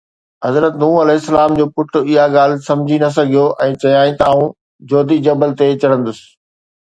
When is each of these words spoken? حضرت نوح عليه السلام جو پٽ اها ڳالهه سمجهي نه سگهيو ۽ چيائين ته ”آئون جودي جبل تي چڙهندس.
حضرت 0.45 0.73
نوح 0.83 0.93
عليه 1.01 1.19
السلام 1.23 1.51
جو 1.59 1.67
پٽ 1.75 1.91
اها 1.99 2.23
ڳالهه 2.35 2.63
سمجهي 2.69 2.97
نه 3.03 3.09
سگهيو 3.19 3.43
۽ 3.67 3.77
چيائين 3.85 4.17
ته 4.23 4.31
”آئون 4.33 4.51
جودي 4.95 5.19
جبل 5.29 5.55
تي 5.61 5.69
چڙهندس. 5.85 6.25